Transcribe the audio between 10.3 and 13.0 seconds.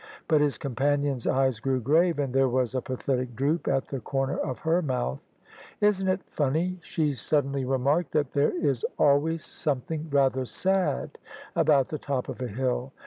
sad about the top of a hill?